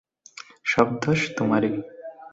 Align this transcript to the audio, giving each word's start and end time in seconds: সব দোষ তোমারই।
সব 0.65 0.87
দোষ 1.03 1.19
তোমারই। 1.37 1.71